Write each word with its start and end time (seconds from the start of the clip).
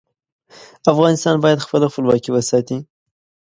افغانستان 0.91 1.35
باید 1.43 1.63
خپله 1.65 1.85
خپلواکي 1.93 2.29
وساتي. 2.31 2.77